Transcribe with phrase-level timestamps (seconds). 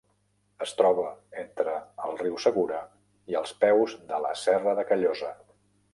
[0.65, 1.03] Es troba
[1.41, 1.75] entre
[2.07, 2.81] el riu Segura
[3.33, 5.31] i als peus de la Serra de Callosa.